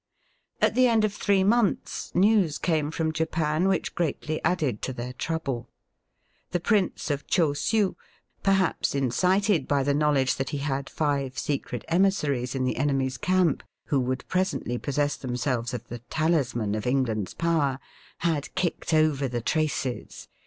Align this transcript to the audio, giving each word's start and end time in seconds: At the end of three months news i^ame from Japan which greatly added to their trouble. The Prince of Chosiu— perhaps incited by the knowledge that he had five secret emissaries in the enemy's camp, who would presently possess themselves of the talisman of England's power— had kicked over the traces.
At 0.63 0.73
the 0.73 0.87
end 0.87 1.05
of 1.05 1.13
three 1.13 1.43
months 1.43 2.11
news 2.15 2.57
i^ame 2.57 2.91
from 2.91 3.11
Japan 3.11 3.67
which 3.67 3.93
greatly 3.93 4.43
added 4.43 4.81
to 4.81 4.93
their 4.93 5.13
trouble. 5.13 5.69
The 6.49 6.59
Prince 6.59 7.11
of 7.11 7.27
Chosiu— 7.27 7.93
perhaps 8.41 8.95
incited 8.95 9.67
by 9.67 9.83
the 9.83 9.93
knowledge 9.93 10.37
that 10.37 10.49
he 10.49 10.57
had 10.57 10.89
five 10.89 11.37
secret 11.37 11.85
emissaries 11.87 12.55
in 12.55 12.63
the 12.63 12.77
enemy's 12.77 13.19
camp, 13.19 13.61
who 13.89 13.99
would 13.99 14.27
presently 14.27 14.79
possess 14.79 15.17
themselves 15.17 15.71
of 15.71 15.87
the 15.87 15.99
talisman 16.09 16.73
of 16.73 16.87
England's 16.87 17.35
power— 17.35 17.77
had 18.29 18.55
kicked 18.55 18.95
over 18.95 19.27
the 19.27 19.39
traces. 19.41 20.29